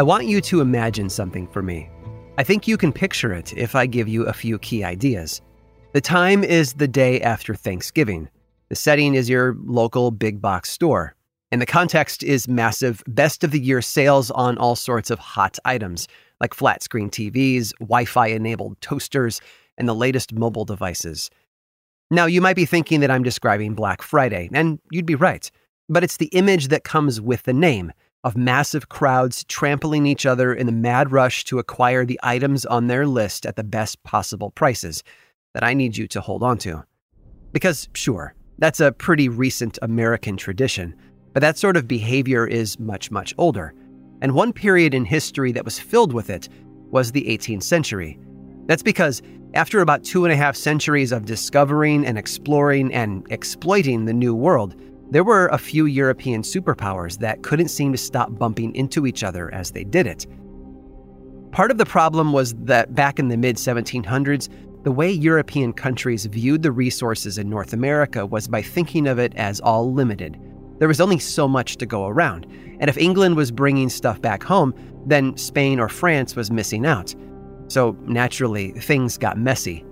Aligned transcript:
I 0.00 0.02
want 0.02 0.24
you 0.24 0.40
to 0.40 0.62
imagine 0.62 1.10
something 1.10 1.46
for 1.46 1.60
me. 1.60 1.90
I 2.38 2.42
think 2.42 2.66
you 2.66 2.78
can 2.78 2.90
picture 2.90 3.34
it 3.34 3.52
if 3.54 3.74
I 3.74 3.84
give 3.84 4.08
you 4.08 4.24
a 4.24 4.32
few 4.32 4.58
key 4.58 4.82
ideas. 4.82 5.42
The 5.92 6.00
time 6.00 6.42
is 6.42 6.72
the 6.72 6.88
day 6.88 7.20
after 7.20 7.54
Thanksgiving. 7.54 8.30
The 8.70 8.76
setting 8.76 9.14
is 9.14 9.28
your 9.28 9.58
local 9.62 10.10
big 10.10 10.40
box 10.40 10.70
store. 10.70 11.14
And 11.52 11.60
the 11.60 11.66
context 11.66 12.22
is 12.22 12.48
massive 12.48 13.02
best 13.08 13.44
of 13.44 13.50
the 13.50 13.60
year 13.60 13.82
sales 13.82 14.30
on 14.30 14.56
all 14.56 14.74
sorts 14.74 15.10
of 15.10 15.18
hot 15.18 15.58
items 15.66 16.08
like 16.40 16.54
flat 16.54 16.82
screen 16.82 17.10
TVs, 17.10 17.74
Wi 17.80 18.06
Fi 18.06 18.28
enabled 18.28 18.80
toasters, 18.80 19.42
and 19.76 19.86
the 19.86 19.94
latest 19.94 20.32
mobile 20.32 20.64
devices. 20.64 21.28
Now, 22.10 22.24
you 22.24 22.40
might 22.40 22.56
be 22.56 22.64
thinking 22.64 23.00
that 23.00 23.10
I'm 23.10 23.22
describing 23.22 23.74
Black 23.74 24.00
Friday, 24.00 24.48
and 24.54 24.78
you'd 24.90 25.04
be 25.04 25.14
right. 25.14 25.50
But 25.90 26.04
it's 26.04 26.16
the 26.16 26.28
image 26.28 26.68
that 26.68 26.84
comes 26.84 27.20
with 27.20 27.42
the 27.42 27.52
name 27.52 27.92
of 28.24 28.36
massive 28.36 28.88
crowds 28.88 29.44
trampling 29.44 30.06
each 30.06 30.26
other 30.26 30.52
in 30.52 30.66
the 30.66 30.72
mad 30.72 31.10
rush 31.10 31.44
to 31.44 31.58
acquire 31.58 32.04
the 32.04 32.20
items 32.22 32.66
on 32.66 32.86
their 32.86 33.06
list 33.06 33.46
at 33.46 33.56
the 33.56 33.64
best 33.64 34.02
possible 34.02 34.50
prices 34.50 35.02
that 35.54 35.64
I 35.64 35.74
need 35.74 35.96
you 35.96 36.06
to 36.08 36.20
hold 36.20 36.42
on 36.42 36.58
to. 36.58 36.84
Because, 37.52 37.88
sure, 37.94 38.34
that's 38.58 38.80
a 38.80 38.92
pretty 38.92 39.28
recent 39.28 39.78
American 39.82 40.36
tradition, 40.36 40.94
but 41.32 41.40
that 41.40 41.58
sort 41.58 41.76
of 41.76 41.88
behavior 41.88 42.46
is 42.46 42.78
much, 42.78 43.10
much 43.10 43.34
older. 43.38 43.74
And 44.20 44.34
one 44.34 44.52
period 44.52 44.92
in 44.92 45.04
history 45.04 45.50
that 45.52 45.64
was 45.64 45.78
filled 45.78 46.12
with 46.12 46.28
it 46.28 46.48
was 46.90 47.12
the 47.12 47.24
18th 47.24 47.62
century. 47.62 48.18
That's 48.66 48.82
because 48.82 49.22
after 49.54 49.80
about 49.80 50.04
two 50.04 50.24
and 50.24 50.32
a 50.32 50.36
half 50.36 50.54
centuries 50.54 51.10
of 51.10 51.24
discovering 51.24 52.06
and 52.06 52.18
exploring 52.18 52.92
and 52.92 53.26
exploiting 53.30 54.04
the 54.04 54.12
New 54.12 54.34
World, 54.34 54.76
there 55.10 55.24
were 55.24 55.48
a 55.48 55.58
few 55.58 55.86
European 55.86 56.42
superpowers 56.42 57.18
that 57.18 57.42
couldn't 57.42 57.68
seem 57.68 57.92
to 57.92 57.98
stop 57.98 58.38
bumping 58.38 58.74
into 58.74 59.06
each 59.06 59.24
other 59.24 59.52
as 59.52 59.72
they 59.72 59.84
did 59.84 60.06
it. 60.06 60.26
Part 61.50 61.72
of 61.72 61.78
the 61.78 61.86
problem 61.86 62.32
was 62.32 62.54
that 62.54 62.94
back 62.94 63.18
in 63.18 63.28
the 63.28 63.36
mid 63.36 63.56
1700s, 63.56 64.48
the 64.84 64.92
way 64.92 65.10
European 65.10 65.72
countries 65.72 66.26
viewed 66.26 66.62
the 66.62 66.72
resources 66.72 67.38
in 67.38 67.50
North 67.50 67.72
America 67.72 68.24
was 68.24 68.46
by 68.46 68.62
thinking 68.62 69.08
of 69.08 69.18
it 69.18 69.34
as 69.34 69.60
all 69.60 69.92
limited. 69.92 70.40
There 70.78 70.88
was 70.88 71.00
only 71.00 71.18
so 71.18 71.46
much 71.46 71.76
to 71.78 71.86
go 71.86 72.06
around, 72.06 72.46
and 72.78 72.88
if 72.88 72.96
England 72.96 73.36
was 73.36 73.50
bringing 73.50 73.90
stuff 73.90 74.22
back 74.22 74.42
home, 74.42 74.74
then 75.06 75.36
Spain 75.36 75.80
or 75.80 75.88
France 75.88 76.36
was 76.36 76.50
missing 76.50 76.86
out. 76.86 77.14
So 77.68 77.96
naturally, 78.06 78.70
things 78.72 79.18
got 79.18 79.36
messy. 79.36 79.84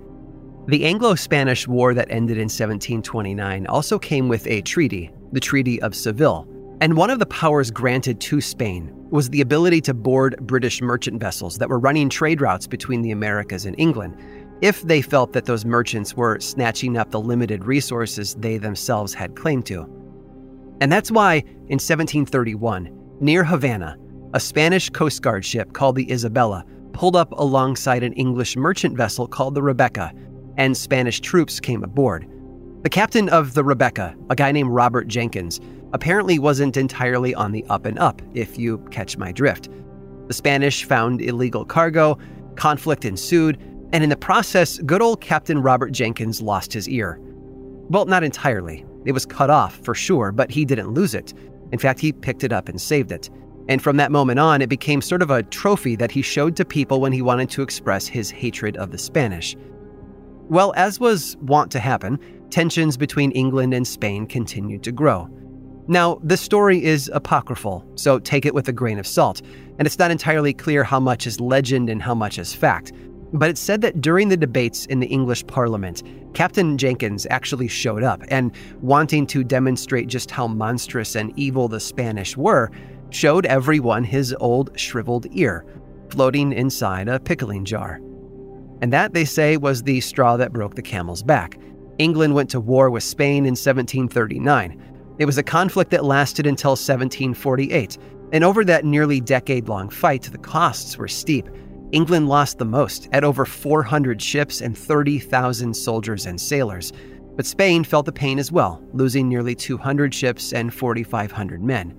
The 0.69 0.85
Anglo 0.85 1.15
Spanish 1.15 1.67
War 1.67 1.95
that 1.95 2.11
ended 2.11 2.37
in 2.37 2.43
1729 2.43 3.65
also 3.65 3.97
came 3.97 4.27
with 4.27 4.45
a 4.45 4.61
treaty, 4.61 5.09
the 5.31 5.39
Treaty 5.39 5.81
of 5.81 5.95
Seville. 5.95 6.47
And 6.79 6.95
one 6.95 7.09
of 7.09 7.17
the 7.17 7.25
powers 7.25 7.71
granted 7.71 8.21
to 8.21 8.39
Spain 8.39 8.93
was 9.09 9.31
the 9.31 9.41
ability 9.41 9.81
to 9.81 9.95
board 9.95 10.35
British 10.41 10.79
merchant 10.79 11.19
vessels 11.19 11.57
that 11.57 11.69
were 11.69 11.79
running 11.79 12.07
trade 12.07 12.39
routes 12.39 12.67
between 12.67 13.01
the 13.01 13.09
Americas 13.09 13.65
and 13.65 13.73
England, 13.79 14.15
if 14.61 14.83
they 14.83 15.01
felt 15.01 15.33
that 15.33 15.45
those 15.45 15.65
merchants 15.65 16.15
were 16.15 16.39
snatching 16.39 16.97
up 16.97 17.09
the 17.09 17.19
limited 17.19 17.65
resources 17.65 18.35
they 18.35 18.59
themselves 18.59 19.11
had 19.11 19.35
claim 19.35 19.63
to. 19.63 19.89
And 20.81 20.91
that's 20.91 21.09
why, 21.09 21.37
in 21.37 21.79
1731, 21.79 22.95
near 23.19 23.43
Havana, 23.43 23.97
a 24.35 24.39
Spanish 24.39 24.91
Coast 24.91 25.23
Guard 25.23 25.43
ship 25.43 25.73
called 25.73 25.95
the 25.95 26.11
Isabella 26.11 26.63
pulled 26.93 27.15
up 27.15 27.31
alongside 27.39 28.03
an 28.03 28.13
English 28.13 28.55
merchant 28.55 28.95
vessel 28.95 29.25
called 29.25 29.55
the 29.55 29.63
Rebecca 29.63 30.13
and 30.59 30.75
Spanish 30.75 31.21
troops 31.21 31.59
came 31.59 31.83
aboard. 31.83 32.29
The 32.83 32.89
captain 32.89 33.29
of 33.29 33.53
the 33.53 33.63
Rebecca, 33.63 34.15
a 34.29 34.35
guy 34.35 34.51
named 34.51 34.69
Robert 34.69 35.07
Jenkins, 35.07 35.59
apparently 35.93 36.37
wasn't 36.37 36.75
entirely 36.75 37.33
on 37.33 37.53
the 37.53 37.65
up 37.65 37.85
and 37.85 37.97
up, 37.97 38.21
if 38.33 38.59
you 38.59 38.77
catch 38.91 39.17
my 39.17 39.31
drift. 39.31 39.69
The 40.27 40.33
Spanish 40.33 40.83
found 40.83 41.21
illegal 41.21 41.63
cargo, 41.65 42.19
conflict 42.55 43.05
ensued, 43.05 43.57
and 43.93 44.03
in 44.03 44.09
the 44.09 44.17
process, 44.17 44.79
good 44.79 45.01
old 45.01 45.21
Captain 45.21 45.61
Robert 45.61 45.91
Jenkins 45.91 46.41
lost 46.41 46.73
his 46.73 46.89
ear. 46.89 47.19
Well, 47.89 48.05
not 48.05 48.23
entirely. 48.23 48.85
It 49.05 49.13
was 49.13 49.25
cut 49.25 49.49
off, 49.49 49.79
for 49.83 49.95
sure, 49.95 50.33
but 50.33 50.51
he 50.51 50.65
didn't 50.65 50.93
lose 50.93 51.15
it. 51.15 51.33
In 51.71 51.79
fact, 51.79 52.01
he 52.01 52.11
picked 52.11 52.43
it 52.43 52.51
up 52.51 52.67
and 52.67 52.79
saved 52.79 53.13
it. 53.13 53.29
And 53.69 53.81
from 53.81 53.95
that 53.97 54.11
moment 54.11 54.39
on, 54.39 54.61
it 54.61 54.69
became 54.69 55.01
sort 55.01 55.21
of 55.21 55.31
a 55.31 55.43
trophy 55.43 55.95
that 55.95 56.11
he 56.11 56.21
showed 56.21 56.57
to 56.57 56.65
people 56.65 56.99
when 56.99 57.13
he 57.13 57.21
wanted 57.21 57.49
to 57.51 57.61
express 57.61 58.07
his 58.07 58.29
hatred 58.29 58.75
of 58.75 58.91
the 58.91 58.97
Spanish. 58.97 59.55
Well, 60.49 60.73
as 60.75 60.99
was 60.99 61.37
wont 61.41 61.71
to 61.73 61.79
happen, 61.79 62.19
tensions 62.49 62.97
between 62.97 63.29
England 63.31 63.71
and 63.71 63.87
Spain 63.87 64.25
continued 64.25 64.81
to 64.81 64.91
grow. 64.91 65.29
Now, 65.87 66.19
the 66.23 66.37
story 66.37 66.83
is 66.83 67.09
apocryphal, 67.13 67.85
so 67.93 68.17
take 68.17 68.47
it 68.47 68.53
with 68.55 68.67
a 68.67 68.73
grain 68.73 68.97
of 68.97 69.05
salt, 69.05 69.43
and 69.77 69.85
it's 69.85 69.99
not 69.99 70.09
entirely 70.09 70.53
clear 70.53 70.83
how 70.83 70.99
much 70.99 71.27
is 71.27 71.39
legend 71.39 71.87
and 71.87 72.01
how 72.01 72.15
much 72.15 72.39
is 72.39 72.51
fact. 72.51 72.93
But 73.31 73.51
it's 73.51 73.61
said 73.61 73.81
that 73.81 74.01
during 74.01 74.27
the 74.29 74.37
debates 74.37 74.87
in 74.87 74.99
the 74.99 75.07
English 75.07 75.45
Parliament, 75.45 76.01
Captain 76.33 76.79
Jenkins 76.79 77.27
actually 77.29 77.67
showed 77.67 78.01
up 78.01 78.23
and, 78.29 78.51
wanting 78.81 79.27
to 79.27 79.43
demonstrate 79.43 80.07
just 80.07 80.31
how 80.31 80.47
monstrous 80.47 81.15
and 81.15 81.31
evil 81.37 81.67
the 81.67 81.79
Spanish 81.79 82.35
were, 82.35 82.71
showed 83.11 83.45
everyone 83.45 84.03
his 84.03 84.35
old 84.39 84.71
shriveled 84.79 85.27
ear, 85.31 85.63
floating 86.09 86.53
inside 86.53 87.07
a 87.07 87.19
pickling 87.19 87.65
jar. 87.65 87.99
And 88.81 88.93
that, 88.93 89.13
they 89.13 89.25
say, 89.25 89.57
was 89.57 89.83
the 89.83 90.01
straw 90.01 90.37
that 90.37 90.53
broke 90.53 90.75
the 90.75 90.81
camel's 90.81 91.23
back. 91.23 91.59
England 91.97 92.33
went 92.33 92.49
to 92.51 92.59
war 92.59 92.89
with 92.89 93.03
Spain 93.03 93.45
in 93.45 93.51
1739. 93.51 95.15
It 95.19 95.25
was 95.25 95.37
a 95.37 95.43
conflict 95.43 95.91
that 95.91 96.05
lasted 96.05 96.47
until 96.47 96.71
1748. 96.71 97.97
And 98.31 98.43
over 98.43 98.63
that 98.63 98.85
nearly 98.85 99.19
decade 99.19 99.67
long 99.67 99.89
fight, 99.89 100.23
the 100.23 100.37
costs 100.37 100.97
were 100.97 101.09
steep. 101.09 101.49
England 101.91 102.29
lost 102.29 102.57
the 102.57 102.65
most, 102.65 103.09
at 103.11 103.23
over 103.23 103.45
400 103.45 104.21
ships 104.21 104.61
and 104.61 104.77
30,000 104.77 105.73
soldiers 105.73 106.25
and 106.25 106.39
sailors. 106.39 106.93
But 107.35 107.45
Spain 107.45 107.83
felt 107.83 108.05
the 108.05 108.11
pain 108.11 108.37
as 108.37 108.51
well, 108.51 108.81
losing 108.93 109.27
nearly 109.27 109.55
200 109.55 110.13
ships 110.13 110.53
and 110.53 110.73
4,500 110.73 111.63
men. 111.63 111.95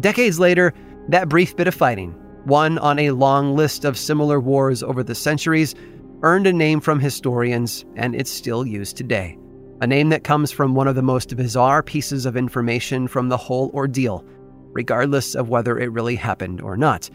Decades 0.00 0.38
later, 0.38 0.72
that 1.08 1.28
brief 1.28 1.56
bit 1.56 1.68
of 1.68 1.74
fighting, 1.74 2.14
one 2.44 2.78
on 2.78 2.98
a 2.98 3.10
long 3.12 3.54
list 3.56 3.84
of 3.84 3.98
similar 3.98 4.40
wars 4.40 4.82
over 4.82 5.02
the 5.02 5.14
centuries, 5.14 5.74
earned 6.22 6.46
a 6.46 6.52
name 6.52 6.80
from 6.80 7.00
historians, 7.00 7.84
and 7.96 8.14
it's 8.14 8.30
still 8.30 8.66
used 8.66 8.96
today. 8.96 9.38
A 9.80 9.86
name 9.86 10.10
that 10.10 10.24
comes 10.24 10.52
from 10.52 10.74
one 10.74 10.86
of 10.86 10.94
the 10.94 11.02
most 11.02 11.36
bizarre 11.36 11.82
pieces 11.82 12.26
of 12.26 12.36
information 12.36 13.08
from 13.08 13.28
the 13.28 13.36
whole 13.36 13.70
ordeal, 13.74 14.24
regardless 14.72 15.34
of 15.34 15.48
whether 15.48 15.78
it 15.78 15.92
really 15.92 16.16
happened 16.16 16.60
or 16.60 16.76
not. 16.76 17.10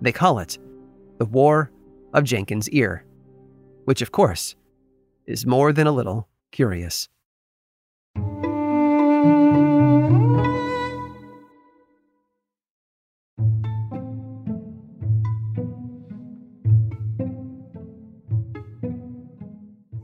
They 0.00 0.12
call 0.12 0.38
it 0.38 0.58
the 1.18 1.24
War 1.24 1.70
of 2.12 2.24
Jenkins' 2.24 2.68
Ear, 2.70 3.04
which, 3.84 4.02
of 4.02 4.12
course, 4.12 4.54
is 5.26 5.46
more 5.46 5.72
than 5.72 5.86
a 5.86 5.92
little 5.92 6.28
curious. 6.52 7.08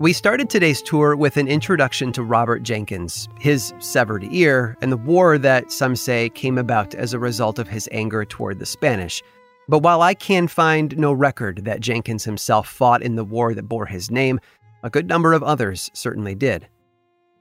We 0.02 0.12
started 0.12 0.50
today's 0.50 0.82
tour 0.82 1.14
with 1.14 1.37
an 1.37 1.46
introduction 1.46 2.10
to 2.14 2.25
Robert 2.25 2.64
Jenkins, 2.64 3.28
his 3.38 3.72
severed 3.78 4.25
ear, 4.32 4.76
and 4.82 4.90
the 4.90 4.96
war 4.96 5.38
that 5.38 5.70
some 5.70 5.94
say 5.94 6.28
came 6.31 6.58
about 6.58 6.93
as 6.96 7.14
a 7.14 7.20
result 7.20 7.60
of 7.60 7.69
his 7.69 7.88
anger 7.93 8.25
toward 8.25 8.58
the 8.58 8.66
Spanish. 8.66 9.22
But 9.69 9.84
while 9.84 10.02
I 10.02 10.14
can 10.14 10.49
find 10.49 10.99
no 10.99 11.12
record 11.12 11.64
that 11.66 11.78
Jenkins 11.78 12.25
himself 12.25 12.66
fought 12.66 13.00
in 13.00 13.14
the 13.14 13.22
war 13.25 13.54
that 13.54 13.69
bore 13.69 13.87
his 13.87 14.10
name, 14.10 14.40
a 14.82 14.90
good 14.90 15.06
number 15.06 15.34
of 15.34 15.44
others 15.44 15.88
certainly 15.94 16.34
did. 16.34 16.66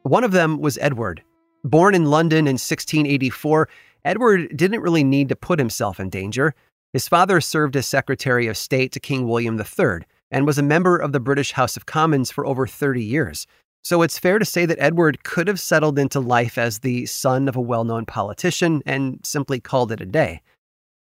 One 0.03 0.23
of 0.23 0.31
them 0.31 0.59
was 0.59 0.77
Edward. 0.81 1.23
Born 1.63 1.95
in 1.95 2.11
London 2.11 2.45
in 2.45 2.59
1684, 2.59 3.69
Edward 4.05 4.55
didn't 4.55 4.81
really 4.81 5.03
need 5.03 5.29
to 5.29 5.35
put 5.35 5.57
himself 5.57 5.99
in 5.99 6.11
danger. 6.11 6.53
His 6.93 7.07
father 7.07 7.41
served 7.41 7.75
as 7.75 7.87
Secretary 7.87 8.45
of 8.45 8.55
State 8.55 8.91
to 8.91 8.99
King 8.99 9.27
William 9.27 9.59
III 9.59 10.05
and 10.31 10.45
was 10.45 10.57
a 10.57 10.63
member 10.63 10.97
of 10.97 11.11
the 11.11 11.19
British 11.19 11.51
House 11.51 11.77
of 11.77 11.85
Commons 11.85 12.31
for 12.31 12.45
over 12.45 12.65
30 12.65 13.03
years. 13.03 13.47
so 13.83 14.03
it's 14.03 14.19
fair 14.19 14.37
to 14.37 14.45
say 14.45 14.65
that 14.67 14.79
Edward 14.79 15.23
could 15.23 15.47
have 15.47 15.59
settled 15.59 15.97
into 15.97 16.19
life 16.19 16.57
as 16.57 16.79
the 16.79 17.05
son 17.07 17.47
of 17.47 17.55
a 17.55 17.61
well 17.61 17.83
known 17.83 18.05
politician 18.05 18.83
and 18.85 19.19
simply 19.23 19.59
called 19.59 19.91
it 19.91 19.99
a 19.99 20.05
day. 20.05 20.41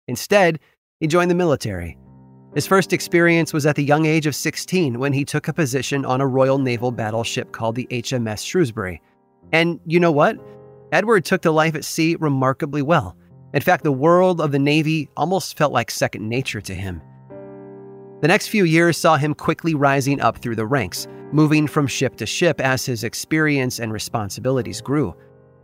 Instead, 0.06 0.60
he 1.00 1.06
joined 1.06 1.30
the 1.30 1.34
military. 1.34 1.98
His 2.54 2.66
first 2.66 2.92
experience 2.92 3.52
was 3.52 3.66
at 3.66 3.76
the 3.76 3.84
young 3.84 4.06
age 4.06 4.26
of 4.26 4.34
16 4.34 4.98
when 4.98 5.12
he 5.12 5.24
took 5.24 5.48
a 5.48 5.52
position 5.52 6.04
on 6.04 6.20
a 6.20 6.26
Royal 6.26 6.58
Naval 6.58 6.90
battleship 6.90 7.52
called 7.52 7.74
the 7.74 7.86
HMS 7.90 8.44
Shrewsbury. 8.44 9.02
And 9.52 9.78
you 9.84 10.00
know 10.00 10.12
what? 10.12 10.38
Edward 10.92 11.24
took 11.24 11.42
to 11.42 11.50
life 11.50 11.74
at 11.74 11.84
sea 11.84 12.16
remarkably 12.18 12.82
well. 12.82 13.16
In 13.54 13.60
fact, 13.60 13.84
the 13.84 13.92
world 13.92 14.40
of 14.40 14.52
the 14.52 14.58
Navy 14.58 15.08
almost 15.16 15.56
felt 15.56 15.72
like 15.72 15.90
second 15.90 16.28
nature 16.28 16.60
to 16.60 16.74
him. 16.74 17.02
The 18.20 18.26
next 18.28 18.48
few 18.48 18.64
years 18.64 18.96
saw 18.96 19.16
him 19.16 19.32
quickly 19.32 19.76
rising 19.76 20.20
up 20.20 20.38
through 20.38 20.56
the 20.56 20.66
ranks, 20.66 21.06
moving 21.30 21.68
from 21.68 21.86
ship 21.86 22.16
to 22.16 22.26
ship 22.26 22.60
as 22.60 22.84
his 22.84 23.04
experience 23.04 23.78
and 23.78 23.92
responsibilities 23.92 24.80
grew. 24.80 25.14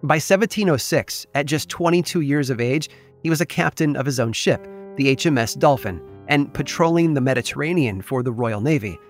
By 0.04 0.16
1706, 0.16 1.26
at 1.34 1.46
just 1.46 1.68
22 1.68 2.20
years 2.20 2.50
of 2.50 2.60
age, 2.60 2.90
he 3.24 3.30
was 3.30 3.40
a 3.40 3.46
captain 3.46 3.96
of 3.96 4.06
his 4.06 4.20
own 4.20 4.32
ship, 4.32 4.68
the 4.94 5.16
HMS 5.16 5.58
Dolphin, 5.58 6.00
and 6.28 6.54
patrolling 6.54 7.14
the 7.14 7.20
Mediterranean 7.20 8.00
for 8.00 8.22
the 8.22 8.30
Royal 8.32 8.60
Navy. 8.60 9.00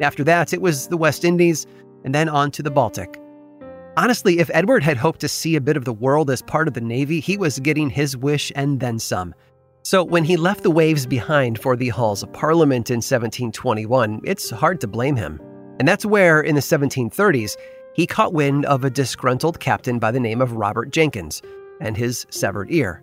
After 0.00 0.24
that, 0.24 0.54
it 0.54 0.62
was 0.62 0.88
the 0.88 0.96
West 0.96 1.22
Indies, 1.22 1.66
and 2.04 2.14
then 2.14 2.30
on 2.30 2.50
to 2.52 2.62
the 2.62 2.70
Baltic. 2.70 3.20
Honestly, 3.98 4.38
if 4.38 4.50
Edward 4.54 4.82
had 4.82 4.96
hoped 4.96 5.20
to 5.20 5.28
see 5.28 5.56
a 5.56 5.60
bit 5.60 5.76
of 5.76 5.84
the 5.84 5.92
world 5.92 6.30
as 6.30 6.40
part 6.40 6.66
of 6.66 6.72
the 6.72 6.80
Navy, 6.80 7.20
he 7.20 7.36
was 7.36 7.58
getting 7.58 7.90
his 7.90 8.16
wish 8.16 8.50
and 8.54 8.80
then 8.80 8.98
some. 8.98 9.34
So 9.86 10.02
when 10.02 10.24
he 10.24 10.36
left 10.36 10.64
the 10.64 10.70
waves 10.72 11.06
behind 11.06 11.60
for 11.60 11.76
the 11.76 11.90
halls 11.90 12.24
of 12.24 12.32
Parliament 12.32 12.90
in 12.90 12.96
1721, 12.96 14.20
it's 14.24 14.50
hard 14.50 14.80
to 14.80 14.88
blame 14.88 15.14
him. 15.14 15.40
And 15.78 15.86
that's 15.86 16.04
where, 16.04 16.40
in 16.40 16.56
the 16.56 16.60
1730s, 16.60 17.56
he 17.94 18.04
caught 18.04 18.32
wind 18.32 18.64
of 18.66 18.82
a 18.82 18.90
disgruntled 18.90 19.60
captain 19.60 20.00
by 20.00 20.10
the 20.10 20.18
name 20.18 20.40
of 20.40 20.54
Robert 20.54 20.90
Jenkins 20.90 21.40
and 21.80 21.96
his 21.96 22.26
severed 22.30 22.68
ear. 22.72 23.00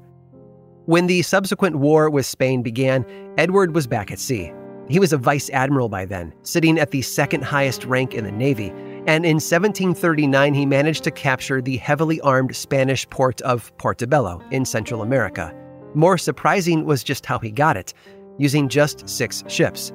When 0.84 1.08
the 1.08 1.22
subsequent 1.22 1.78
war 1.78 2.10
with 2.10 2.26
Spain 2.26 2.62
began, 2.62 3.06
Edward 3.38 3.74
was 3.74 3.88
back 3.88 4.12
at 4.12 4.20
sea. 4.20 4.52
He 4.90 5.00
was 5.00 5.14
a 5.14 5.18
vice 5.18 5.50
admiral 5.52 5.88
by 5.88 6.04
then, 6.04 6.34
sitting 6.42 6.78
at 6.78 6.92
the 6.92 7.02
second 7.02 7.46
highest 7.46 7.86
rank 7.86 8.14
in 8.14 8.26
the 8.26 8.32
Navy, 8.34 8.72
and 9.08 9.26
in 9.26 9.36
1739 9.36 10.54
he 10.54 10.66
managed 10.66 11.06
to 11.06 11.12
capture 11.12 11.62
the 11.62 11.78
heavily 11.78 12.20
armed 12.20 12.54
Spanish 12.54 13.10
port 13.10 13.40
of 13.44 13.72
Portobello 13.78 14.42
in 14.52 14.66
Central 14.66 15.02
America. 15.02 15.58
More 15.96 16.18
surprising 16.18 16.86
was 16.86 17.04
just 17.04 17.26
how 17.26 17.40
he 17.40 17.52
got 17.52 17.78
it, 17.78 17.94
using 18.38 18.70
just 18.70 19.08
six 19.08 19.44
ships. 19.48 19.92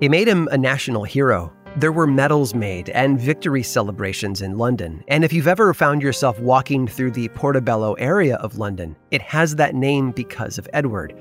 It 0.00 0.10
made 0.10 0.28
him 0.28 0.48
a 0.50 0.58
national 0.58 1.04
hero, 1.04 1.52
there 1.76 1.92
were 1.92 2.06
medals 2.06 2.52
made 2.52 2.90
and 2.90 3.20
victory 3.20 3.62
celebrations 3.62 4.42
in 4.42 4.58
London. 4.58 5.04
And 5.06 5.22
if 5.22 5.32
you've 5.32 5.46
ever 5.46 5.72
found 5.72 6.02
yourself 6.02 6.38
walking 6.40 6.88
through 6.88 7.12
the 7.12 7.28
Portobello 7.28 7.94
area 7.94 8.36
of 8.36 8.58
London, 8.58 8.96
it 9.12 9.22
has 9.22 9.54
that 9.54 9.76
name 9.76 10.10
because 10.10 10.58
of 10.58 10.68
Edward. 10.72 11.14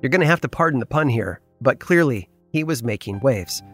You're 0.00 0.10
going 0.10 0.20
to 0.20 0.26
have 0.26 0.40
to 0.42 0.48
pardon 0.48 0.78
the 0.78 0.86
pun 0.86 1.08
here, 1.08 1.40
but 1.60 1.80
clearly, 1.80 2.28
he 2.52 2.62
was 2.62 2.84
making 2.84 3.18
waves. 3.18 3.64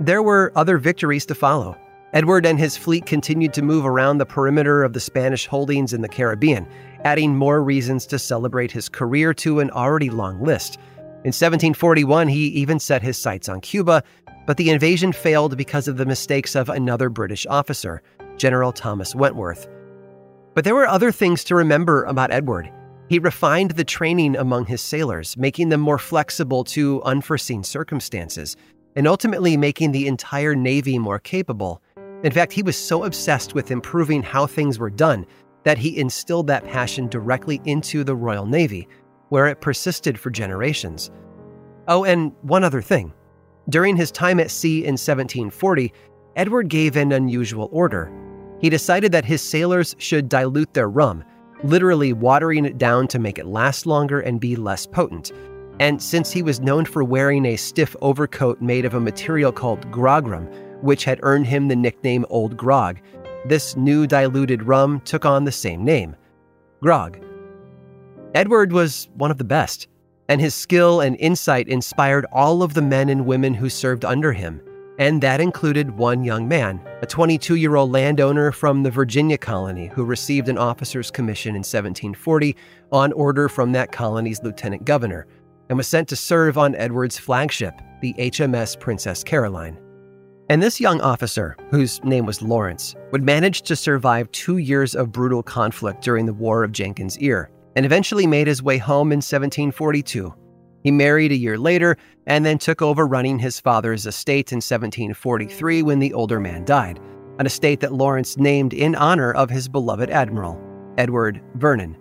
There 0.00 0.22
were 0.22 0.52
other 0.56 0.78
victories 0.78 1.26
to 1.26 1.34
follow. 1.36 1.78
Edward 2.12 2.44
and 2.44 2.58
his 2.58 2.76
fleet 2.76 3.06
continued 3.06 3.52
to 3.54 3.62
move 3.62 3.86
around 3.86 4.18
the 4.18 4.26
perimeter 4.26 4.82
of 4.82 4.94
the 4.94 5.00
Spanish 5.00 5.46
holdings 5.46 5.92
in 5.92 6.02
the 6.02 6.08
Caribbean, 6.08 6.66
adding 7.06 7.36
more 7.36 7.62
reasons 7.62 8.04
to 8.04 8.18
celebrate 8.18 8.72
his 8.72 8.88
career 8.88 9.32
to 9.32 9.60
an 9.60 9.70
already 9.70 10.10
long 10.10 10.42
list. 10.42 10.74
In 11.22 11.30
1741, 11.30 12.26
he 12.26 12.48
even 12.48 12.80
set 12.80 13.00
his 13.00 13.16
sights 13.16 13.48
on 13.48 13.60
Cuba, 13.60 14.02
but 14.44 14.56
the 14.56 14.70
invasion 14.70 15.12
failed 15.12 15.56
because 15.56 15.86
of 15.86 15.98
the 15.98 16.04
mistakes 16.04 16.56
of 16.56 16.68
another 16.68 17.08
British 17.08 17.46
officer, 17.46 18.02
General 18.36 18.72
Thomas 18.72 19.14
Wentworth. 19.14 19.68
But 20.54 20.64
there 20.64 20.74
were 20.74 20.88
other 20.88 21.12
things 21.12 21.44
to 21.44 21.54
remember 21.54 22.02
about 22.02 22.32
Edward. 22.32 22.72
He 23.08 23.20
refined 23.20 23.72
the 23.72 23.84
training 23.84 24.34
among 24.34 24.66
his 24.66 24.80
sailors, 24.80 25.36
making 25.36 25.68
them 25.68 25.80
more 25.80 25.98
flexible 25.98 26.64
to 26.64 27.04
unforeseen 27.04 27.62
circumstances, 27.62 28.56
and 28.96 29.06
ultimately 29.06 29.56
making 29.56 29.92
the 29.92 30.08
entire 30.08 30.56
Navy 30.56 30.98
more 30.98 31.20
capable. 31.20 31.80
In 32.24 32.32
fact, 32.32 32.52
he 32.52 32.64
was 32.64 32.76
so 32.76 33.04
obsessed 33.04 33.54
with 33.54 33.70
improving 33.70 34.24
how 34.24 34.48
things 34.48 34.80
were 34.80 34.90
done 34.90 35.24
that 35.66 35.78
he 35.78 35.98
instilled 35.98 36.46
that 36.46 36.64
passion 36.68 37.08
directly 37.08 37.60
into 37.64 38.04
the 38.04 38.14
Royal 38.14 38.46
Navy, 38.46 38.86
where 39.30 39.48
it 39.48 39.60
persisted 39.60 40.16
for 40.16 40.30
generations. 40.30 41.10
Oh, 41.88 42.04
and 42.04 42.30
one 42.42 42.62
other 42.62 42.80
thing 42.80 43.12
during 43.68 43.96
his 43.96 44.12
time 44.12 44.38
at 44.38 44.52
sea 44.52 44.84
in 44.84 44.92
1740, 44.92 45.92
Edward 46.36 46.68
gave 46.68 46.94
an 46.94 47.10
unusual 47.10 47.68
order. 47.72 48.12
He 48.60 48.70
decided 48.70 49.10
that 49.10 49.24
his 49.24 49.42
sailors 49.42 49.96
should 49.98 50.28
dilute 50.28 50.72
their 50.72 50.88
rum, 50.88 51.24
literally 51.64 52.12
watering 52.12 52.64
it 52.64 52.78
down 52.78 53.08
to 53.08 53.18
make 53.18 53.40
it 53.40 53.46
last 53.46 53.86
longer 53.86 54.20
and 54.20 54.38
be 54.38 54.54
less 54.54 54.86
potent. 54.86 55.32
And 55.80 56.00
since 56.00 56.30
he 56.30 56.44
was 56.44 56.60
known 56.60 56.84
for 56.84 57.02
wearing 57.02 57.44
a 57.44 57.56
stiff 57.56 57.96
overcoat 58.00 58.62
made 58.62 58.84
of 58.84 58.94
a 58.94 59.00
material 59.00 59.50
called 59.50 59.90
grogram, 59.90 60.48
which 60.80 61.02
had 61.02 61.18
earned 61.24 61.48
him 61.48 61.66
the 61.66 61.74
nickname 61.74 62.24
Old 62.30 62.56
Grog, 62.56 63.00
this 63.48 63.76
new 63.76 64.06
diluted 64.06 64.62
rum 64.62 65.00
took 65.00 65.24
on 65.24 65.44
the 65.44 65.52
same 65.52 65.84
name 65.84 66.16
Grog. 66.82 67.18
Edward 68.34 68.72
was 68.72 69.08
one 69.14 69.30
of 69.30 69.38
the 69.38 69.44
best 69.44 69.88
and 70.28 70.40
his 70.40 70.54
skill 70.54 71.00
and 71.00 71.16
insight 71.16 71.68
inspired 71.68 72.26
all 72.32 72.62
of 72.62 72.74
the 72.74 72.82
men 72.82 73.08
and 73.08 73.26
women 73.26 73.54
who 73.54 73.68
served 73.68 74.04
under 74.04 74.32
him. 74.32 74.60
And 74.98 75.22
that 75.22 75.40
included 75.40 75.90
one 75.90 76.24
young 76.24 76.48
man, 76.48 76.80
a 77.02 77.06
22 77.06 77.56
year 77.56 77.76
old 77.76 77.92
landowner 77.92 78.50
from 78.50 78.82
the 78.82 78.90
Virginia 78.90 79.36
colony 79.36 79.88
who 79.88 80.04
received 80.04 80.48
an 80.48 80.58
officer's 80.58 81.10
commission 81.10 81.50
in 81.50 81.60
1740 81.60 82.56
on 82.92 83.12
order 83.12 83.48
from 83.48 83.72
that 83.72 83.92
colony's 83.92 84.42
lieutenant 84.42 84.84
governor 84.84 85.26
and 85.68 85.76
was 85.76 85.86
sent 85.86 86.08
to 86.08 86.16
serve 86.16 86.56
on 86.56 86.74
Edward's 86.76 87.18
flagship, 87.18 87.74
the 88.00 88.14
HMS 88.14 88.78
Princess 88.78 89.22
Caroline. 89.22 89.78
And 90.48 90.62
this 90.62 90.80
young 90.80 91.00
officer, 91.00 91.56
whose 91.72 92.02
name 92.04 92.24
was 92.24 92.40
Lawrence, 92.40 92.94
would 93.10 93.24
manage 93.24 93.62
to 93.62 93.74
survive 93.74 94.30
two 94.30 94.58
years 94.58 94.94
of 94.94 95.10
brutal 95.10 95.42
conflict 95.42 96.04
during 96.04 96.24
the 96.24 96.32
War 96.32 96.62
of 96.62 96.70
Jenkins' 96.70 97.18
Ear 97.18 97.50
and 97.74 97.84
eventually 97.84 98.28
made 98.28 98.46
his 98.46 98.62
way 98.62 98.78
home 98.78 99.10
in 99.10 99.16
1742. 99.16 100.32
He 100.84 100.90
married 100.92 101.32
a 101.32 101.36
year 101.36 101.58
later 101.58 101.96
and 102.28 102.46
then 102.46 102.58
took 102.58 102.80
over 102.80 103.08
running 103.08 103.40
his 103.40 103.58
father's 103.58 104.06
estate 104.06 104.52
in 104.52 104.58
1743 104.58 105.82
when 105.82 105.98
the 105.98 106.12
older 106.12 106.38
man 106.38 106.64
died, 106.64 107.00
an 107.40 107.46
estate 107.46 107.80
that 107.80 107.92
Lawrence 107.92 108.38
named 108.38 108.72
in 108.72 108.94
honor 108.94 109.32
of 109.32 109.50
his 109.50 109.66
beloved 109.66 110.10
admiral, 110.10 110.60
Edward 110.96 111.42
Vernon. 111.56 111.96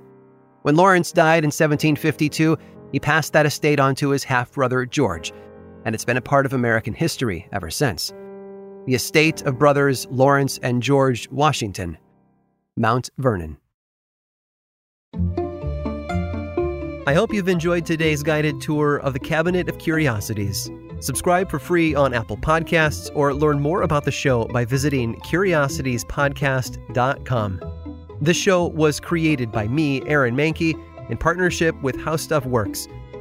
When 0.61 0.75
Lawrence 0.75 1.11
died 1.11 1.43
in 1.43 1.47
1752, 1.47 2.57
he 2.91 2.99
passed 2.99 3.33
that 3.33 3.47
estate 3.47 3.79
on 3.79 3.95
to 3.95 4.11
his 4.11 4.23
half 4.23 4.51
brother 4.51 4.85
George, 4.85 5.33
and 5.83 5.95
it's 5.95 6.05
been 6.05 6.17
a 6.17 6.21
part 6.21 6.45
of 6.45 6.53
American 6.53 6.93
history 6.93 7.47
ever 7.51 7.71
since. 7.71 8.13
The 8.85 8.95
estate 8.95 9.41
of 9.43 9.57
brothers 9.57 10.05
Lawrence 10.11 10.59
and 10.61 10.83
George 10.83 11.29
Washington, 11.29 11.97
Mount 12.77 13.09
Vernon. 13.17 13.57
I 17.07 17.13
hope 17.13 17.31
you've 17.33 17.49
enjoyed 17.49 17.85
today's 17.85 18.23
guided 18.23 18.61
tour 18.61 18.97
of 18.97 19.13
the 19.13 19.19
Cabinet 19.19 19.69
of 19.69 19.77
Curiosities. 19.79 20.69
Subscribe 20.99 21.49
for 21.49 21.57
free 21.59 21.95
on 21.95 22.13
Apple 22.13 22.37
Podcasts 22.37 23.09
or 23.15 23.33
learn 23.33 23.59
more 23.59 23.81
about 23.81 24.05
the 24.05 24.11
show 24.11 24.45
by 24.45 24.65
visiting 24.65 25.15
curiositiespodcast.com. 25.21 27.61
This 28.21 28.37
show 28.37 28.67
was 28.67 28.99
created 28.99 29.51
by 29.51 29.67
me, 29.67 30.03
Aaron 30.07 30.35
Mahnke, 30.35 30.75
in 31.09 31.17
partnership 31.17 31.75
with 31.81 31.99
How 31.99 32.15
Stuff 32.15 32.45
Works. 32.45 32.87